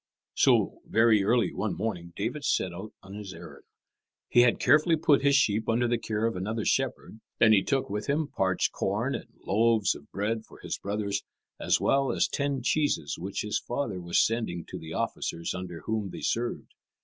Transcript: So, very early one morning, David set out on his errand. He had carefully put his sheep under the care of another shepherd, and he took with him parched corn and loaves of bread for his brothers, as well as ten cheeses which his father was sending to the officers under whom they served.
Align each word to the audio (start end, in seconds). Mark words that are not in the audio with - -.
So, 0.33 0.81
very 0.87 1.23
early 1.23 1.53
one 1.53 1.77
morning, 1.77 2.11
David 2.15 2.43
set 2.43 2.73
out 2.73 2.91
on 3.03 3.13
his 3.13 3.35
errand. 3.35 3.65
He 4.29 4.39
had 4.41 4.59
carefully 4.59 4.95
put 4.95 5.21
his 5.21 5.35
sheep 5.35 5.69
under 5.69 5.87
the 5.87 5.99
care 5.99 6.25
of 6.25 6.35
another 6.35 6.65
shepherd, 6.65 7.19
and 7.39 7.53
he 7.53 7.61
took 7.61 7.87
with 7.87 8.07
him 8.07 8.27
parched 8.27 8.71
corn 8.71 9.13
and 9.13 9.27
loaves 9.45 9.93
of 9.93 10.09
bread 10.11 10.43
for 10.47 10.59
his 10.63 10.79
brothers, 10.79 11.21
as 11.59 11.79
well 11.79 12.11
as 12.11 12.27
ten 12.27 12.63
cheeses 12.63 13.19
which 13.19 13.41
his 13.43 13.59
father 13.59 14.01
was 14.01 14.17
sending 14.25 14.65
to 14.69 14.79
the 14.79 14.91
officers 14.93 15.53
under 15.53 15.81
whom 15.81 16.09
they 16.09 16.21
served. 16.21 16.73